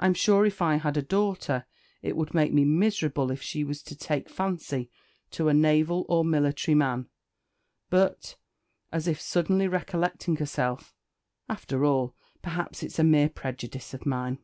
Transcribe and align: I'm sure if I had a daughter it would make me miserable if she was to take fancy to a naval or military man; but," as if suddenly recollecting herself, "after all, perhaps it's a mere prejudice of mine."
I'm 0.00 0.14
sure 0.14 0.44
if 0.44 0.60
I 0.60 0.78
had 0.78 0.96
a 0.96 1.00
daughter 1.00 1.64
it 2.02 2.16
would 2.16 2.34
make 2.34 2.52
me 2.52 2.64
miserable 2.64 3.30
if 3.30 3.40
she 3.40 3.62
was 3.62 3.84
to 3.84 3.94
take 3.94 4.28
fancy 4.28 4.90
to 5.30 5.46
a 5.48 5.54
naval 5.54 6.04
or 6.08 6.24
military 6.24 6.74
man; 6.74 7.08
but," 7.88 8.34
as 8.90 9.06
if 9.06 9.20
suddenly 9.20 9.68
recollecting 9.68 10.34
herself, 10.38 10.92
"after 11.48 11.84
all, 11.84 12.16
perhaps 12.42 12.82
it's 12.82 12.98
a 12.98 13.04
mere 13.04 13.28
prejudice 13.28 13.94
of 13.94 14.04
mine." 14.06 14.38